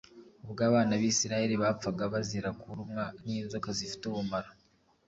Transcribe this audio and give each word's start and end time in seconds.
Ubwo 0.45 0.61
abana 0.69 0.91
b’Isiraheli 1.01 1.55
bapfaga 1.63 2.03
bazira 2.13 2.49
kurumwa 2.61 3.03
n’inzoka 3.23 3.69
zifite 3.77 4.03
ubumara 4.07 4.49